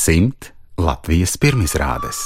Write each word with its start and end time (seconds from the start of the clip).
Simt 0.00 0.46
Latvijas 0.80 1.34
pirmizrādes. 1.36 2.22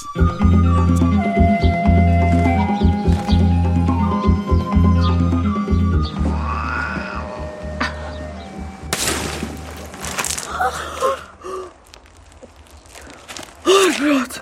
Ārprāt! 13.66 14.38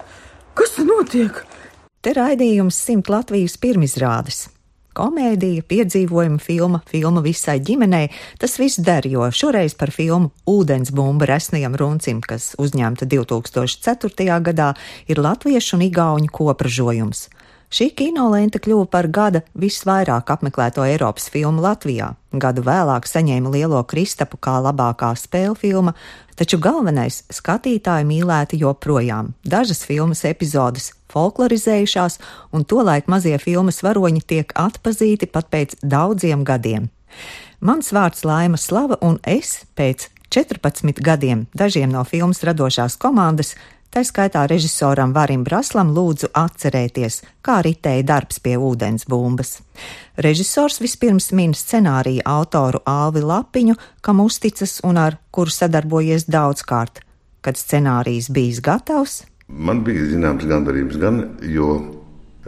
Kas 0.53 0.77
te 0.77 0.85
notiek? 0.85 1.41
Te 2.05 2.13
raidījums 2.13 2.77
simt 2.77 3.09
Latvijas 3.09 3.57
pirmizrādes. 3.57 4.51
Komēdija, 4.93 5.65
piedzīvojuma 5.65 6.37
filma, 6.43 6.83
filma 6.85 7.23
visai 7.25 7.57
ģimenei. 7.65 8.11
Tas 8.41 8.59
viss 8.61 8.81
der, 8.85 9.07
jo 9.09 9.25
šoreiz 9.33 9.73
par 9.79 9.89
filmu 9.95 10.29
Ūdens 10.49 10.93
bumba 10.93 11.31
resnajam 11.31 11.79
runcim, 11.81 12.21
kas 12.21 12.51
uzņemta 12.61 13.09
2004. 13.09 14.29
gadā, 14.45 14.75
ir 15.09 15.23
latviešu 15.25 15.79
un 15.79 15.87
igauņu 15.89 16.29
kopražojums. 16.37 17.31
Šī 17.73 17.87
kinolente 17.97 18.61
kļuva 18.61 18.85
par 18.93 19.07
gada 19.09 19.41
visvairāk 19.57 20.29
apmeklēto 20.35 20.85
Eiropas 20.85 21.31
filmu 21.33 21.63
Latvijā. 21.65 22.11
Gadu 22.37 22.61
vēlāk 22.67 23.09
saņēma 23.09 23.49
lielo 23.55 23.81
kristapu 23.89 24.37
kā 24.37 24.59
labākā 24.61 25.15
spēļu 25.17 25.55
filma, 25.57 25.95
taču 26.37 26.61
galvenais- 26.61 27.23
skatītāji 27.39 28.05
mīlēti 28.05 28.61
joprojām. 28.61 29.33
Dažas 29.43 29.87
filmas 29.89 30.21
epizodes 30.29 30.93
folklorizējušās, 31.09 32.19
un 32.53 32.65
tolaik 32.65 33.09
mazie 33.09 33.39
filmas 33.39 33.81
varoņi 33.81 34.23
tiek 34.23 34.53
atpazīti 34.53 35.33
pat 35.33 35.49
pēc 35.51 35.77
daudziem 35.81 36.45
gadiem. 36.45 36.91
Mans 37.61 37.91
vārds 37.91 38.25
Laima 38.25 38.59
Slava, 38.59 38.99
un 39.01 39.19
es 39.25 39.65
pēc 39.75 40.09
14 40.29 41.01
gadiem 41.01 41.47
dažiem 41.55 41.91
no 41.91 42.05
filmas 42.05 42.43
radošās 42.43 42.99
komandas 42.99 43.55
Tā 43.93 44.01
skaitā 44.09 44.47
režisoram 44.49 45.13
Varim 45.13 45.43
Braslam 45.45 45.91
lūdzu 45.93 46.31
atcerēties, 46.33 47.21
kā 47.45 47.59
ritēja 47.65 48.07
darbs 48.09 48.41
pie 48.41 48.55
ūdens 48.57 49.05
bumbas. 49.05 49.59
Režisors 50.17 50.81
vispirms 50.81 51.29
min 51.37 51.53
scenārija 51.53 52.25
autoru 52.25 52.81
Alvi 52.89 53.21
Lapiņu, 53.21 53.77
kam 54.01 54.25
uzticas 54.25 54.81
un 54.89 54.97
ar 54.97 55.19
kuru 55.31 55.53
sadarbojies 55.53 56.25
daudzkārt. 56.25 57.05
Kad 57.43 57.59
scenārijs 57.59 58.31
bijis 58.33 58.63
gatavs, 58.65 59.25
Man 59.53 59.83
bija 59.85 60.07
zināms 60.09 60.47
gandarījums, 60.49 60.97
gan, 60.97 61.19
jo 61.45 61.75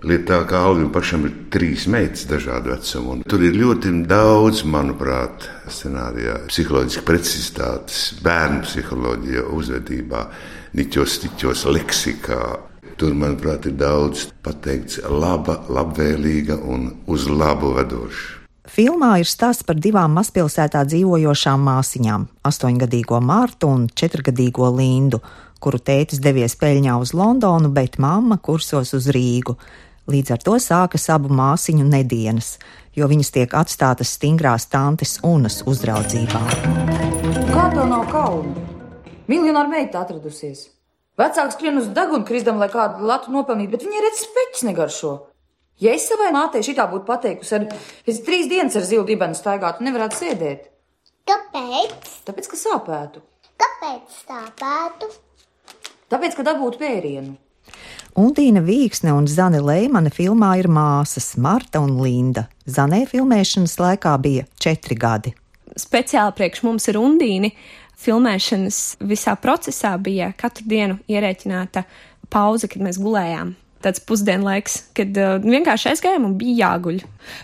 lietā 0.09 0.41
kā 0.49 0.63
Alvim 0.71 0.89
pašam 0.93 1.27
ir 1.29 1.35
trīs 1.53 1.85
meitas 1.91 2.25
dažādu 2.31 2.73
vecumu. 2.73 3.19
Tur 3.29 3.45
ir 3.45 3.59
ļoti 3.61 3.93
daudz, 4.09 4.63
manuprāt, 4.65 5.45
scenārijā, 5.69 6.39
psiholoģiski 6.49 7.05
precizitātes, 7.05 8.03
bērnu 8.25 8.65
psiholoģija, 8.65 9.45
uzvedībā 9.53 10.25
niķos, 10.75 11.19
niķos 11.25 11.67
leksikā. 11.71 12.41
Tur, 12.99 13.15
manuprāt, 13.19 13.67
ir 13.67 13.75
daudz 13.79 14.29
pateikts 14.45 15.01
laba, 15.11 15.59
labvēlīga 15.67 16.61
un 16.63 16.93
uz 17.11 17.27
labu 17.27 17.73
vedoša. 17.75 18.45
Filmā 18.75 19.19
ir 19.21 19.29
stāsts 19.29 19.67
par 19.67 19.77
divām 19.77 20.15
mazpilsētā 20.17 20.87
dzīvojošām 20.89 21.67
māsiņām- 21.69 22.27
astoņgadīgo 22.49 23.21
Mārtu 23.21 23.69
un 23.69 23.89
četrgadīgo 23.89 24.71
Lindu, 24.73 25.21
kuru 25.61 25.79
tētis 25.79 26.21
devies 26.21 26.57
peļņā 26.57 27.01
uz 27.01 27.13
Londonu, 27.13 27.69
bet 27.69 27.99
mamma 27.99 28.39
kursos 28.39 28.95
uz 28.95 29.07
Rīgu. 29.09 29.57
Līdz 30.09 30.31
ar 30.31 30.39
to 30.39 30.53
sākas 30.53 31.09
abu 31.09 31.29
māsiņu 31.29 31.85
nedēļas, 31.89 32.59
jo 32.95 33.09
viņas 33.09 33.31
tiek 33.31 33.51
atstātas 33.51 34.17
stingrās 34.17 34.67
tantes 34.67 35.19
unas 35.23 35.63
uzraudzībā. 35.63 36.43
Kā 37.53 37.71
tev 37.75 37.89
nav 37.89 38.09
kauna? 38.11 38.74
Miljonāra 39.31 39.71
meita 39.71 40.03
atradusies. 40.05 40.67
Vecāks 41.17 41.55
skrien 41.57 41.79
uz 41.81 41.87
degunu 41.95 42.27
kristam, 42.29 42.59
lai 42.61 42.69
kādu 42.73 43.07
latu 43.09 43.33
nopelnītu, 43.33 43.73
bet 43.73 43.87
viņa 43.87 44.03
redz 44.05 44.25
speķis 44.27 44.67
negaršo. 44.69 45.13
Ja 45.83 45.95
es 45.95 46.07
savai 46.11 46.31
mātei 46.35 46.63
šitā 46.67 46.85
būtu 46.91 47.07
pateikusi, 47.09 47.55
ar 47.57 48.11
es 48.11 48.21
trīs 48.27 48.51
dienas 48.51 48.77
ar 48.79 48.85
zilu 48.87 49.07
dibenu 49.09 49.39
staigātu, 49.39 49.87
nevarētu 49.87 50.19
sēdēt. 50.21 50.69
Kāpēc? 51.31 52.11
Tāpēc, 52.27 52.51
ka 52.51 52.59
sāpētu. 52.61 53.23
Kāpēc 53.63 54.19
tāpētu? 54.29 55.09
Tāpēc, 56.13 56.37
ka 56.37 56.47
dabūtu 56.51 56.83
pērienu. 56.83 57.39
Undīna 58.21 58.61
Vīksne 58.63 59.15
un 59.17 59.25
Zane 59.31 59.63
Leimane 59.65 60.13
filmā 60.15 60.53
ir 60.61 60.69
māsas 60.71 61.33
Marta 61.41 61.81
un 61.83 61.97
Linda. 62.03 62.45
Zanē 62.71 63.03
filmēšanas 63.11 63.79
laikā 63.81 64.13
bija 64.23 64.45
četri 64.61 64.99
gadi. 65.01 65.33
Speciāli 65.75 66.37
priekš 66.39 66.63
mums 66.63 66.87
ir 66.93 67.01
Undīni. 67.01 67.51
Filmēšanas 68.01 68.81
visā 69.07 69.37
procesā 69.41 69.95
bija 70.03 70.33
katru 70.39 70.67
dienu 70.69 70.99
ierēķināta 71.11 71.85
pauze, 72.33 72.69
kad 72.71 72.83
mēs 72.85 72.99
gulējām. 73.03 73.55
Tāds 73.85 74.01
pusdienlaiks, 74.09 74.79
kad 74.97 75.13
uh, 75.21 75.37
vienkārši 75.45 75.93
aizgājām 75.93 76.31
un 76.31 76.39
bija 76.41 76.71
jāguļ. 76.71 77.03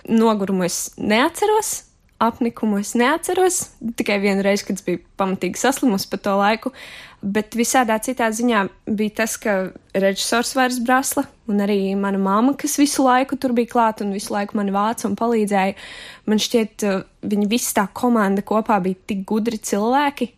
Nogurumu 0.08 0.64
es 0.64 0.86
neatceros, 0.96 1.74
apnikumu 2.20 2.80
es 2.80 2.94
neatceros. 2.96 3.60
Tikai 3.96 4.18
vienu 4.22 4.44
reizi, 4.44 4.64
kad 4.68 4.80
es 4.80 4.86
biju 4.86 5.02
pamatīgi 5.20 5.60
saslimusi 5.60 6.08
pa 6.08 6.20
to 6.24 6.38
laiku. 6.40 6.72
Bet 7.20 7.52
visādā 7.58 7.98
citā 8.00 8.30
ziņā 8.32 8.62
bija 8.96 9.18
tas, 9.20 9.36
ka 9.40 9.58
režisors 9.92 10.54
vairs 10.56 10.80
brāzla, 10.80 11.26
un 11.52 11.60
arī 11.60 11.92
mana 12.00 12.16
mamma, 12.20 12.54
kas 12.56 12.78
visu 12.80 13.04
laiku 13.04 13.36
tur 13.36 13.52
bija 13.56 13.68
klāta 13.74 14.06
un 14.06 14.16
visu 14.16 14.32
laiku 14.32 14.56
mani 14.56 14.72
vāca 14.72 15.04
un 15.10 15.20
palīdzēja. 15.20 15.76
Man 16.32 16.40
šķiet, 16.40 16.88
uh, 16.88 17.04
viņi 17.28 17.52
visi 17.52 17.76
tā 17.76 17.84
komanda 17.92 18.44
kopā 18.46 18.80
bija 18.84 19.00
tik 19.12 19.26
gudri 19.28 19.60
cilvēki. 19.60 20.32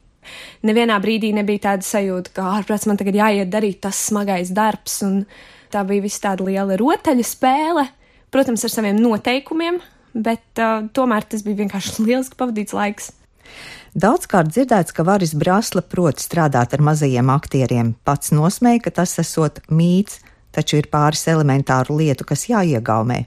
Nevienā 0.66 0.99
brīdī 1.03 1.33
nebija 1.37 1.69
tāda 1.69 1.87
sajūta, 1.87 2.34
ka 2.37 2.50
ārprāts 2.59 2.87
man 2.91 3.00
tagad 3.00 3.19
jāiet 3.19 3.50
darīt 3.53 3.81
tas 3.84 3.99
smagais 4.09 4.53
darbs, 4.55 5.00
un 5.06 5.25
tā 5.72 5.83
bija 5.88 6.05
viss 6.05 6.22
tāda 6.22 6.47
liela 6.47 6.78
rotaļu 6.81 7.27
spēle, 7.27 7.88
protams, 8.32 8.65
ar 8.65 8.72
saviem 8.72 9.00
noteikumiem, 9.03 9.81
bet 10.12 10.62
uh, 10.62 10.87
tomēr 10.94 11.27
tas 11.28 11.44
bija 11.47 11.65
vienkārši 11.65 12.03
lieliski 12.09 12.38
pavadīts 12.38 12.77
laiks. 12.77 13.12
Daudzkārt 13.93 14.55
dzirdēts, 14.55 14.94
ka 14.97 15.05
Varis 15.05 15.34
Brasla 15.37 15.82
prot 15.84 16.22
strādāt 16.22 16.72
ar 16.72 16.81
mazajiem 16.81 17.28
aktieriem. 17.28 17.93
Pats 18.09 18.32
nosmēja, 18.32 18.87
ka 18.87 18.93
tas 19.03 19.19
esot 19.21 19.61
mīts, 19.69 20.22
taču 20.53 20.78
ir 20.81 20.88
pāris 20.93 21.27
elementāru 21.28 21.99
lietu, 21.99 22.25
kas 22.28 22.47
jāiegaumē. 22.49 23.25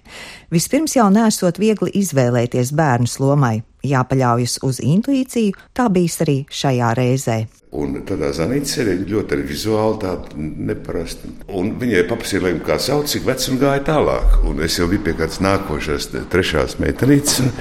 Vispirms 0.54 0.96
jau 0.98 1.06
nesot 1.14 1.60
viegli 1.62 1.94
izvēlēties 2.02 2.74
bērnus 2.78 3.20
lomai, 3.22 3.60
jāpaļaujas 3.90 4.60
uz 4.66 4.82
intuīciju, 4.84 5.56
tā 5.76 5.90
bijis 5.94 6.20
arī 6.26 6.40
šajā 6.50 6.96
reizē. 6.98 7.38
Un 7.76 7.98
tādā 8.08 8.30
zanītē 8.36 8.86
ir 8.86 9.02
ļoti 9.10 9.36
arī 9.36 9.46
vizuāli 9.50 9.98
tāda 10.00 10.38
neparasta. 10.40 11.28
Un 11.60 11.74
viņai 11.82 12.06
paprasīja, 12.08 12.44
lai 12.46 12.54
kā 12.64 12.78
sauc, 12.80 13.10
cik 13.12 13.26
vecs 13.28 13.50
un 13.52 13.60
gāja 13.60 13.84
tālāk. 13.90 14.38
Un 14.48 14.64
es 14.64 14.78
jau 14.80 14.88
biju 14.92 15.04
pie 15.04 15.16
kādas 15.18 15.42
nākošās, 15.44 16.08
trešās 16.32 16.78
meitenītes, 16.80 17.42
un 17.44 17.52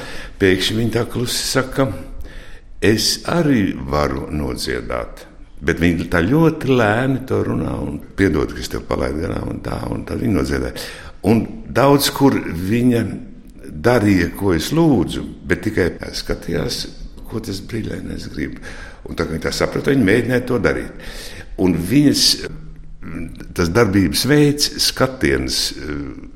pēkšņi 0.42 0.78
viņa 0.78 0.96
tā 1.00 1.04
klusi 1.10 1.42
saka, 1.48 1.88
es 2.84 3.24
arī 3.30 3.72
varu 3.74 4.28
nodziedāt. 4.30 5.26
Bet 5.64 5.80
viņi 5.82 6.10
tā 6.12 6.20
ļoti 6.22 6.70
lēni 6.70 7.24
to 7.26 7.40
runā 7.46 7.74
un 7.80 7.98
piedod, 8.16 8.52
ka 8.52 8.62
es 8.62 8.70
tev 8.70 8.84
palaidu 8.86 9.24
garām 9.24 9.54
un 9.56 9.62
tā, 9.64 9.80
un 9.90 10.04
tā 10.06 10.18
viņa 10.20 10.38
nodziedāja. 10.38 10.88
Un 11.26 11.40
daudz 11.74 12.10
kur 12.14 12.36
viņa 12.36 13.04
darīja, 13.84 14.32
ko 14.38 14.54
es 14.56 14.72
lūdzu, 14.74 15.24
bet 15.46 15.64
tikai 15.66 15.90
skatījās, 16.16 16.84
ko 17.28 17.42
tas 17.44 17.60
brīnās 17.64 18.28
grib. 18.32 18.58
Un 19.04 19.16
tā 19.18 19.26
kā 19.26 19.34
viņi 19.34 19.44
tā 19.44 19.52
saprata, 19.52 19.92
viņi 19.92 20.06
mēģināja 20.08 20.46
to 20.48 20.60
darīt. 20.64 21.08
Un 21.60 21.76
viņas 21.76 22.26
tas 23.54 23.70
darbības 23.72 24.24
veids, 24.28 24.70
skatiens, 24.82 25.60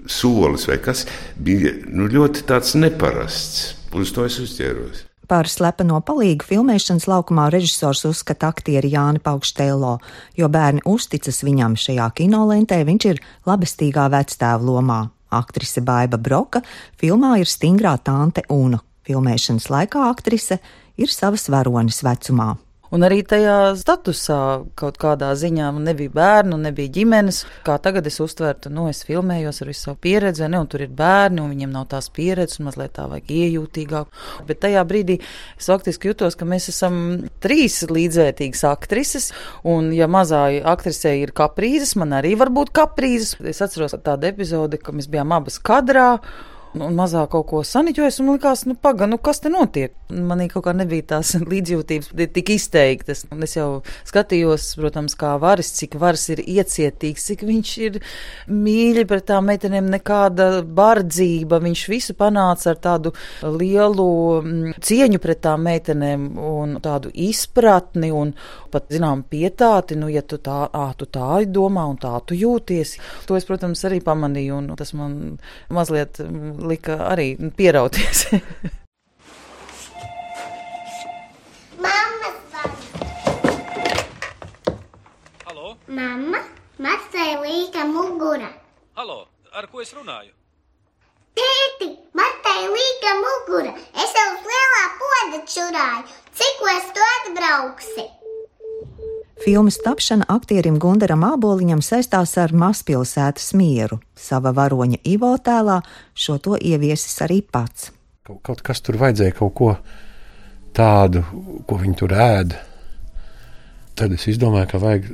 solis 0.08 0.69
vai 0.69 0.78
kas 0.84 1.06
bija 1.37 1.72
nu, 1.88 2.08
ļoti 2.12 2.44
neparasts. 2.78 3.75
Uz 3.97 4.12
to 4.12 4.26
es 4.28 4.38
uzķēros. 4.42 5.04
Par 5.28 5.48
slepeno 5.48 5.98
palīgu 6.00 6.47
filmēšanas 6.48 7.04
laukumā 7.08 7.50
režisors 7.53 8.06
uzskata 8.08 8.48
aktieri 8.48 8.94
Jāni 8.94 9.20
Paukštēlo, 9.20 9.98
jo 10.41 10.48
bērni 10.48 10.81
uzticas 10.88 11.43
viņam 11.44 11.76
šajā 11.76 12.08
kinolentē, 12.17 12.81
viņš 12.88 13.08
ir 13.11 13.20
labestīgā 13.49 14.08
vectēva 14.12 14.64
lomā. 14.64 15.02
Aktrise 15.30 15.82
Baiva 15.84 16.19
Broka 16.19 16.62
filmā 17.00 17.36
ir 17.40 17.50
stingrā 17.50 17.96
tante 18.04 18.44
Una. 18.52 18.80
Filmēšanas 19.08 19.70
laikā 19.72 20.08
aktrise 20.10 20.58
ir 21.00 21.12
savas 21.12 21.48
varonis 21.52 22.02
vecumā. 22.04 22.54
Un 22.94 23.05
arī 23.05 23.20
tajā 23.26 23.75
statusā 23.76 24.38
kaut 24.79 24.96
kādā 25.00 25.29
ziņā 25.37 25.69
nebija 25.76 26.12
bērnu, 26.14 26.56
nebija 26.62 26.88
ģimenes. 26.94 27.43
Kā 27.67 27.76
tagad 27.85 28.08
es 28.08 28.17
uztvertu, 28.25 28.73
nu, 28.73 28.87
es 28.88 29.02
filmējos 29.05 29.61
ar 29.61 29.70
visu 29.73 29.85
savu 29.88 29.99
pieredzi, 30.06 30.46
ne, 30.49 30.62
un 30.62 30.70
tur 30.73 30.87
ir 30.87 30.94
bērni, 30.96 31.43
un 31.43 31.52
viņiem 31.52 31.75
nav 31.75 31.88
tās 31.93 32.08
pieredzes, 32.14 32.62
un 32.62 32.70
mazliet 32.70 32.96
tā 32.96 33.05
vajag 33.11 33.35
iejūtīgāk. 33.37 34.25
Bet 34.49 34.62
tajā 34.64 34.87
brīdī 34.88 35.19
es 35.20 35.69
faktiski 35.69 36.12
jutos, 36.12 36.38
ka 36.38 36.49
mēs 36.49 36.70
esam 36.73 37.00
trīs 37.44 37.82
līdzvērtīgas 37.93 38.64
aktrises, 38.73 39.31
un 39.69 39.93
ja 39.93 40.08
mazā 40.08 40.46
aktrisē 40.73 41.12
ir 41.20 41.37
kaprīzes, 41.37 41.96
man 42.00 42.17
arī 42.17 42.38
var 42.40 42.52
būt 42.55 42.73
kaprīzes. 42.73 43.37
Es 43.44 43.61
atceros 43.64 43.96
tādu 44.00 44.32
epizodi, 44.32 44.81
ka 44.81 44.96
mēs 44.96 45.12
bijām 45.12 45.37
abas 45.37 45.61
kadrā. 45.61 46.14
Un 46.76 46.97
mazāk 46.99 47.31
kaut 47.32 47.47
ko 47.50 47.62
saniķojis, 47.67 48.20
un 48.23 48.32
likās, 48.35 48.65
nu, 48.69 48.76
paga, 48.79 49.09
nu, 49.11 49.19
kas 49.23 49.41
te 49.44 49.50
notiek? 49.53 49.94
Manī 50.09 50.49
kaut 50.53 50.67
kā 50.67 50.75
nebija 50.76 51.06
tās 51.15 51.35
līdzjūtības 51.53 52.12
tik 52.35 52.53
izteiktas. 52.55 53.25
Un 53.32 53.44
es 53.47 53.56
jau 53.56 53.69
skatījos, 54.09 54.70
protams, 54.81 55.17
kā 55.19 55.35
varis, 55.41 55.73
cik 55.79 55.99
varis 56.00 56.29
ir 56.35 56.43
iecietīgs, 56.44 57.29
cik 57.31 57.44
viņš 57.49 57.73
ir 57.87 57.99
mīļi 58.53 59.05
pret 59.09 59.29
tām 59.31 59.49
meitenēm, 59.50 59.91
nekāda 59.94 60.49
bardzība. 60.62 61.61
Viņš 61.65 61.85
visu 61.93 62.17
panāca 62.19 62.73
ar 62.73 62.81
tādu 62.85 63.14
lielu 63.43 64.09
mm, 64.43 64.79
cieņu 64.85 65.23
pret 65.25 65.43
tām 65.44 65.67
meitenēm 65.69 66.29
un 66.43 66.79
tādu 66.85 67.12
izpratni 67.14 68.12
un 68.14 68.35
pat, 68.73 68.88
zinām, 68.93 69.25
pietāti, 69.29 69.97
nu, 69.99 70.11
ja 70.12 70.23
tu 70.26 70.41
tā, 70.44 70.64
ā, 70.69 70.87
tu 70.99 71.09
tā 71.12 71.43
domā 71.49 71.87
un 71.88 71.99
tā 72.00 72.14
tu 72.29 72.37
jūties. 72.37 72.97
To 73.29 73.37
es, 73.38 73.47
protams, 73.49 73.85
arī 73.88 74.00
pamanīju, 74.05 74.59
un 74.61 74.73
tas 74.79 74.93
man 74.97 75.19
mazliet 75.73 76.21
lika 76.58 76.99
arī 77.12 77.28
pierauties. 77.56 78.26
Mamma, 85.88 86.40
Martai 86.78 87.37
līka 87.43 87.84
mugura. 87.87 88.49
halo, 88.94 89.26
ar 89.52 89.66
ko 89.72 89.81
es 89.81 89.93
runāju? 89.94 90.32
Tēti, 91.38 91.88
Martai 92.12 92.66
līka 92.75 93.14
mugura. 93.22 93.72
Es 94.04 94.12
jau 94.19 94.26
uz 94.34 94.44
lielā 94.52 94.84
poda 95.00 95.40
čurāju. 95.54 96.04
Cikos 96.38 96.90
tu 96.94 97.06
atbrauksi? 97.14 98.04
Filmas 99.38 99.79
tapšana 99.79 100.26
aktierim 100.29 100.81
Gundaram 100.82 101.23
Āboliņam 101.23 101.79
saistās 101.85 102.32
ar 102.43 102.50
mazpilsētas 102.50 103.52
mieru. 103.55 104.00
Sava 104.19 104.50
varoņa 104.50 104.99
Ivo 105.06 105.31
tēlā 105.38 105.76
šo 106.19 106.40
to 106.43 106.56
ieviesis 106.58 107.14
arī 107.23 107.38
pats. 107.46 107.93
Kaut, 108.26 108.40
kaut 108.43 108.64
kas 108.67 108.82
tur 108.82 108.99
vajadzēja, 108.99 109.37
kaut 109.38 109.55
ko 109.55 109.69
tādu, 110.75 111.23
ko 111.70 111.79
viņi 111.79 111.94
tur 112.00 112.17
ēda. 112.19 112.58
Tad 113.99 114.17
es 114.19 114.26
izdomāju, 114.31 114.73
ka 114.73 114.82
vajag 114.82 115.06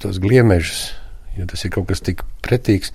tos 0.00 0.16
gliemežus, 0.24 0.94
jo 1.36 1.44
tas 1.52 1.60
ir 1.64 1.74
kaut 1.76 1.90
kas 1.92 2.00
tik 2.04 2.24
pretīgs. 2.40 2.94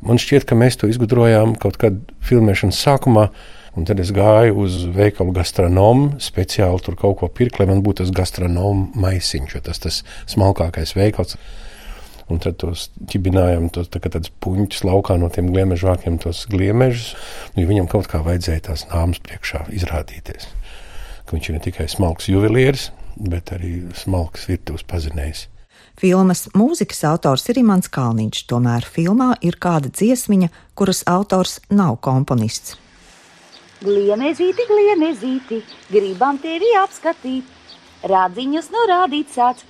Man 0.00 0.16
šķiet, 0.16 0.48
ka 0.48 0.56
mēs 0.56 0.80
to 0.80 0.88
izgudrojām 0.88 1.52
kaut 1.60 1.76
kad 1.80 2.00
filmēšanas 2.24 2.80
sākumā. 2.80 3.28
Un 3.72 3.86
tad 3.88 4.00
es 4.02 4.10
gāju 4.12 4.58
uz 4.66 4.82
veikalu 4.92 5.32
gastronomu, 5.32 6.18
speciāli 6.20 6.82
tur 6.84 6.96
kaut 7.00 7.18
ko 7.22 7.28
pirkt, 7.32 7.56
lai 7.60 7.70
man 7.70 7.80
būtu 7.84 8.02
tas 8.02 8.10
gastronomu 8.12 8.90
maisiņš, 9.00 9.54
jo 9.54 9.62
tas 9.64 9.80
tas 9.80 10.02
smalkākais 10.28 10.92
veikals. 10.98 11.38
Un 12.30 12.40
tad 12.40 12.58
tos 12.60 12.86
ķibinājām, 13.10 13.70
tos 13.72 13.88
tā, 13.92 14.00
tādas 14.04 14.30
puņķus 14.44 14.84
laukā 14.88 15.16
no 15.20 15.28
tiem 15.32 15.50
gliemežu 15.52 15.88
vākiem, 15.88 16.18
tos 16.20 16.44
gliemežus. 16.52 17.14
Nu, 17.56 17.64
viņam 17.68 17.88
kaut 17.92 18.08
kā 18.12 18.20
vajadzēja 18.24 18.68
tās 18.68 18.84
nāmas 18.92 19.20
priekšā 19.24 19.64
izrādīties. 19.74 20.46
Ka 21.24 21.36
viņš 21.36 21.48
ir 21.48 21.56
ne 21.56 21.64
tikai 21.64 21.88
smalks 21.92 22.28
juvelieris, 22.32 22.90
bet 23.16 23.52
arī 23.56 23.74
smalks 23.96 24.46
virtuves 24.52 24.84
pazinējs. 24.88 25.48
Filmas 26.00 26.46
mūzikas 26.56 27.02
autors 27.08 27.44
ir 27.52 27.60
Imants 27.60 27.90
Kalniņš, 27.92 28.46
tomēr 28.52 28.84
filmā 28.84 29.34
ir 29.44 29.58
kāda 29.60 29.92
dziesmiņa, 29.92 30.48
kuras 30.78 31.04
autors 31.08 31.60
nav 31.72 31.98
komponists. 32.04 32.78
Gliemezīti, 33.82 34.62
gliemezīti, 34.68 35.58
gribam 35.90 36.36
tevi 36.38 36.68
apskatīt, 36.78 37.48
rādziņus 38.06 38.70
norādīt 38.70 39.32
sāc, 39.34 39.64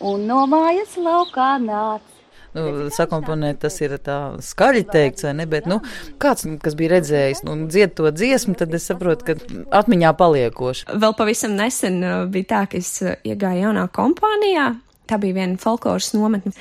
un 0.00 0.24
no 0.28 0.46
mājas 0.48 0.96
laukā 0.96 1.54
nāc. 1.60 2.14
Nu, 2.54 2.86
sakomponēt, 2.94 3.58
tas 3.64 3.76
ir 3.82 3.96
tā 4.06 4.16
skaļi 4.44 4.84
teikts, 4.86 5.26
vai 5.26 5.32
ne? 5.40 5.46
Bet, 5.50 5.66
nu, 5.68 5.80
kāds, 6.22 6.46
kas 6.62 6.76
bija 6.78 6.94
redzējis, 6.94 7.42
nu, 7.48 7.56
dzied 7.66 7.96
to 7.98 8.12
dziesmu, 8.14 8.54
tad 8.60 8.72
es 8.78 8.86
saprotu, 8.88 9.26
ka 9.26 9.60
atmiņā 9.82 10.14
paliekoši. 10.20 10.86
Vēl 11.02 11.16
pavisam 11.18 11.56
nesen 11.58 11.98
uh, 12.00 12.16
bija 12.30 12.52
tā, 12.54 12.64
ka 12.70 12.78
es 12.78 12.94
uh, 13.02 13.16
iegāju 13.26 13.66
jaunā 13.66 13.88
kompānijā. 13.92 14.70
Tā 15.10 15.18
bija 15.20 15.36
viena 15.42 15.58
folkloras 15.60 16.14
nometne, 16.14 16.54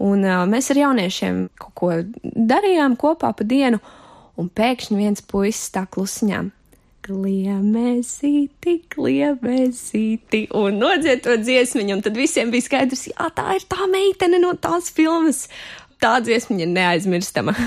un 0.00 0.22
uh, 0.24 0.44
mēs 0.48 0.70
ar 0.72 0.84
jauniešiem 0.86 1.48
kaut 1.60 1.74
ko 1.76 1.90
darījām 2.22 2.94
kopā 3.00 3.34
pa 3.36 3.44
dienu, 3.44 3.82
un 4.40 4.48
pēkšņi 4.48 4.98
viens 4.98 5.22
puisis 5.26 5.70
tā 5.74 5.84
klusiņām. 5.90 6.50
Kliemēsīti, 7.00 8.74
kliemēsīti, 8.92 10.42
un 10.56 10.80
nodzied 10.82 11.24
to 11.24 11.36
dziesmiņu, 11.40 11.96
un 11.96 12.02
tad 12.04 12.18
visiem 12.20 12.52
bija 12.52 12.66
skaidrs, 12.66 13.06
jā, 13.10 13.30
tā 13.36 13.56
ir 13.56 13.64
tā 13.72 13.88
meitene 13.90 14.40
no 14.42 14.52
tās 14.60 14.92
filmas. 14.94 15.46
Tā 16.00 16.18
dziesmiņa 16.24 16.66
ir 16.66 16.74
neaizmirstama. 16.76 17.56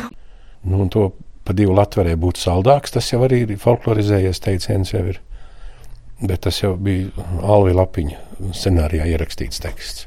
Nu, 0.63 0.77
un 0.79 0.87
to 0.87 1.09
pa 1.43 1.51
divu 1.51 1.73
latverē 1.75 2.13
būtu 2.15 2.39
saldāks, 2.39 2.93
tas 2.95 3.09
jau 3.11 3.17
arī 3.25 3.41
ir 3.43 3.57
folklorizējies 3.59 4.39
teiciens 4.45 4.93
jau 4.93 5.01
ir. 5.11 5.17
Bet 6.23 6.45
tas 6.45 6.61
jau 6.61 6.77
bija 6.79 7.11
Alvi 7.43 7.73
Lapiņa 7.75 8.53
scenārijā 8.55 9.09
ierakstīts 9.11 9.59
teksts. 9.59 10.05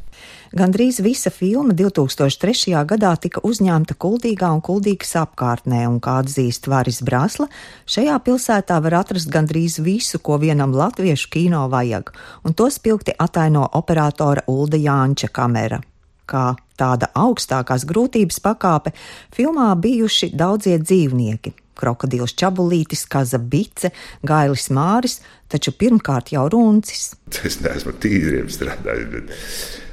Gandrīz 0.57 1.03
visa 1.05 1.29
filma 1.29 1.75
2003. 1.77 2.71
gadā 2.89 3.11
tika 3.21 3.43
uzņemta 3.45 3.93
Kuldīgā 4.01 4.49
un 4.57 4.63
Kuldīgas 4.65 5.11
apkārtnē, 5.21 5.83
un 5.85 5.99
kā 6.01 6.15
atzīst 6.23 6.71
Varis 6.73 7.03
Brāsla, 7.05 7.45
šajā 7.85 8.15
pilsētā 8.25 8.79
var 8.87 8.97
atrast 9.03 9.29
gandrīz 9.35 9.77
visu, 9.85 10.17
ko 10.17 10.39
vienam 10.41 10.73
latviešu 10.73 11.29
kino 11.35 11.67
vajag, 11.69 12.15
un 12.49 12.57
to 12.57 12.71
spilgti 12.73 13.13
ataino 13.13 13.67
operatora 13.77 14.47
Ulda 14.49 14.81
Jāņča 14.81 15.29
kamera. 15.29 15.83
Kā 16.25 16.47
tāda 16.81 17.13
augstākās 17.13 17.85
grūtības 17.85 18.41
pakāpe, 18.41 18.97
filmā 19.37 19.75
bijuši 19.77 20.33
daudzie 20.33 20.81
dzīvnieki. 20.81 21.53
Krokodils 21.77 22.33
čabulītis, 22.33 23.05
kaza 23.13 23.37
bice, 23.37 23.93
gailis 24.25 24.71
māris, 24.73 25.21
taču 25.53 25.77
pirmkārt 25.77 26.33
jau 26.33 26.49
runcis. 26.49 27.11
Es 27.45 27.61
neesmu 27.61 27.93
tīriem 28.01 28.49
strādājis, 28.49 29.11
bet, 29.13 29.37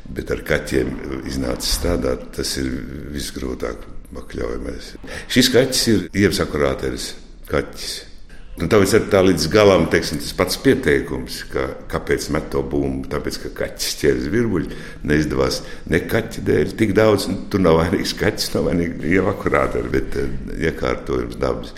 bet 0.10 0.32
ar 0.34 0.44
kaķiem 0.48 0.96
iznācis 1.30 1.78
strādāt. 1.80 2.30
Tas 2.38 2.56
ir 2.62 2.72
visgrūtāk 3.14 3.86
pakļaujamais. 4.14 4.96
Šis 5.32 5.52
kaķis 5.54 5.86
ir 5.94 6.10
iepazakurāteris 6.24 7.14
kaķis. 7.50 7.94
Un 8.62 8.70
tāpēc 8.70 8.92
ir 8.94 9.06
tā 9.10 9.24
līdz 9.26 9.48
galam 9.50 9.88
teiksim, 9.90 10.20
tas 10.22 10.36
pats 10.38 10.60
pieteikums, 10.62 11.40
ka, 11.50 11.64
kāpēc 11.90 12.28
met 12.36 12.52
to 12.54 12.62
bumbu. 12.62 13.10
Tāpēc, 13.10 13.40
ka 13.42 13.50
kaķis 13.64 13.96
ķēries 14.04 14.30
virbuļi, 14.30 14.78
neizdevās 15.10 15.64
ne 15.90 16.04
kaķa 16.06 16.44
dēļ 16.46 16.76
tik 16.78 16.94
daudz. 17.00 17.26
Nu, 17.32 17.40
tur 17.50 17.64
nav 17.66 17.80
vainīgs 17.82 18.14
kaķis, 18.20 18.52
nav 18.54 18.70
vainīgs 18.70 19.10
ievakurātori, 19.10 19.90
bet 19.96 20.20
uh, 20.22 20.30
iekārtojums 20.70 21.42
dabas. 21.42 21.74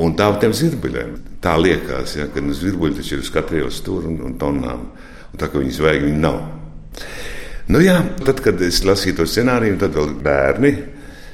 Un 0.00 0.12
tā 0.16 0.28
tiem 0.40 0.52
zirbuļiem 0.56 1.16
tā 1.44 1.56
liekas, 1.56 2.18
ja, 2.20 2.28
ka 2.32 2.44
nu, 2.44 2.52
zirbuļi 2.56 3.00
taču 3.00 3.16
ir 3.16 3.24
uz 3.24 3.32
katra 3.32 3.62
ielas 3.62 3.80
stūra 3.80 4.12
un, 4.12 4.20
un 4.28 4.36
tonām. 4.40 4.90
Un 5.30 5.40
tā 5.40 5.48
kā 5.48 5.60
viņas 5.62 5.80
vajag, 5.86 6.04
viņi 6.04 6.20
nav. 6.20 6.40
Nu, 7.70 7.78
jā, 7.78 8.00
tad, 8.26 8.40
kad 8.42 8.58
es 8.66 8.80
lasīju 8.82 9.20
to 9.20 9.24
scenāriju, 9.30 9.76
tad 9.78 9.94
vēl 9.94 10.08
bērni 10.24 10.72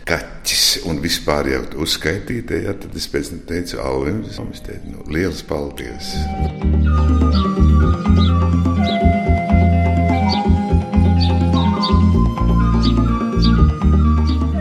kaķis 0.07 0.83
un 0.91 0.99
vispār 1.01 1.49
jau 1.49 1.63
uzskaitītie, 1.81 2.59
ja, 2.67 2.75
tad 2.77 2.93
es 2.99 3.07
pēc 3.09 3.31
tam 3.33 3.39
teicu, 3.49 3.79
Alvim, 3.81 4.19
es 4.29 4.61
teicu, 4.67 4.93
nu, 4.93 5.07
liels 5.09 5.41
paldies! 5.49 6.13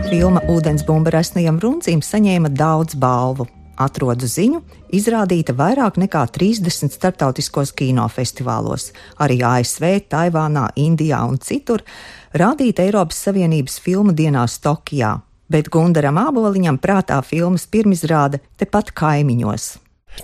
Filma 0.08 0.40
Ūdensbumba 0.48 1.12
resnajam 1.12 1.60
runcīm 1.60 2.00
saņēma 2.00 2.54
daudz 2.56 2.96
balvu. 2.96 3.50
Atrodu 3.76 4.24
ziņu, 4.24 4.62
izrādīta 4.96 5.52
vairāk 5.56 5.98
nekā 6.00 6.22
30 6.32 6.94
starptautiskos 6.96 7.74
kinofestivālos, 7.76 8.90
arī 9.20 9.42
ASV, 9.44 9.88
Taivānā, 10.08 10.70
Indijā 10.80 11.20
un 11.28 11.36
citur, 11.36 11.84
rādīta 12.32 12.86
Eiropas 12.86 13.20
Savienības 13.26 13.76
filmu 13.84 14.16
dienās 14.16 14.56
Tokijā, 14.64 15.18
bet 15.52 15.68
Gundaram 15.72 16.16
Āboliņam 16.24 16.80
prātā 16.80 17.20
filmas 17.20 17.68
pirmizrāde 17.68 18.40
tepat 18.56 18.94
kaimiņos. 18.96 19.74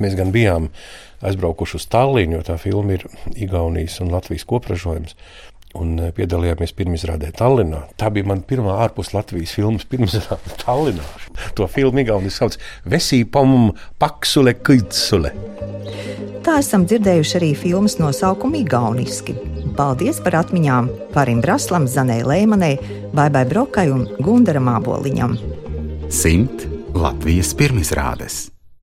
Mēs 0.01 0.17
gan 0.17 0.33
bijām 0.33 0.71
aizbraukuši 1.21 1.77
uz 1.77 1.87
Tallinu, 1.93 2.39
jo 2.39 2.47
tā 2.47 2.57
filma 2.61 2.97
ir 2.97 3.05
Igaunijas 3.37 3.99
un 4.01 4.13
Latvijas 4.15 4.47
kopražojums. 4.49 5.17
Un 5.81 5.95
eh, 5.99 6.11
piedalījāmies 6.17 6.75
pirmizrādē 6.77 7.31
Tallinā. 7.37 7.87
Tā 8.01 8.11
bija 8.13 8.29
mana 8.29 8.45
pirmā 8.45 8.77
ārpus 8.85 9.13
Latvijas 9.17 9.55
filmas 9.57 9.87
pirmizrāde 9.89 10.57
Tallinā. 10.61 11.07
To 11.57 11.69
filmu 11.71 12.03
Igaunijas 12.05 12.41
sauc 12.43 12.59
Vesīpam 12.89 13.73
Paksule 14.03 14.57
Kitsule. 14.61 15.33
Tā 16.43 16.59
esam 16.59 16.85
dzirdējuši 16.91 17.37
arī 17.39 17.51
filmas 17.55 17.97
nosaukumu 18.03 18.65
Igauniski. 18.65 19.37
Paldies 19.79 20.19
par 20.25 20.41
atmiņām 20.43 20.91
Parim 21.15 21.41
Braslam, 21.45 21.87
Zanē 21.89 22.21
Lēmanai, 22.27 22.75
Baibai 23.15 23.45
Brokai 23.49 23.87
un 23.95 24.09
Gundaram 24.21 24.69
Āboliņam. 24.75 25.39
Simt 26.13 26.67
Latvijas 26.99 27.55
pirmizrādes. 27.57 28.49